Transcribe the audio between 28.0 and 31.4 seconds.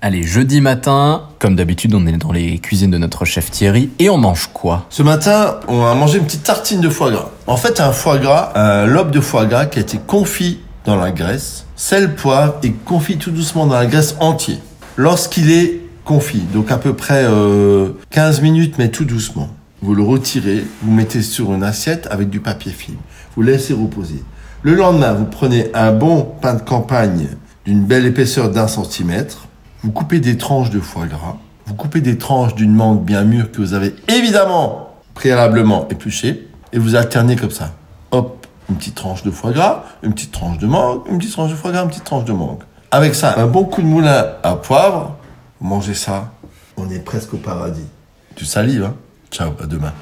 épaisseur d'un centimètre. Vous coupez des tranches de foie gras.